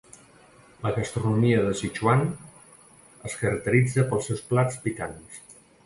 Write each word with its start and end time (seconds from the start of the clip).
La 0.85 0.91
gastronomia 0.95 1.59
de 1.67 1.75
Sichuan 1.83 2.25
es 3.31 3.39
caracteritza 3.45 4.09
pels 4.11 4.31
seus 4.33 4.45
plats 4.53 4.85
picants. 4.89 5.43